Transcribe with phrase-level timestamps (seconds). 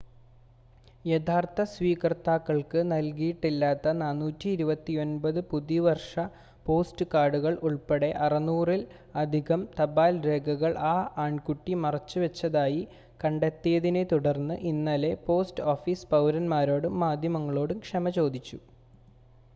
[1.05, 6.13] യഥാർത്ഥ സ്വീകർത്താക്കൾക്ക് നൽകിയിട്ടില്ലാത്ത 429 പുതുവർഷ
[6.65, 8.81] പോസ്റ്റ് കാർഡുകൾ ഉൾപ്പടെ 600-ൽ
[9.23, 10.95] അധികം തപാൽ രേഖകൾ ആ
[11.25, 12.81] ആൺകുട്ടി മറച്ചുവെച്ചതായി
[13.19, 18.59] കണ്ടെത്തിയതിനെ തുടർന്ന് ഇന്നലെ പോസ്റ്റ് ഓഫീസ് പൗരൻമാരോടും മാധ്യമങ്ങളോടും ക്ഷമ ചോദിച്ചു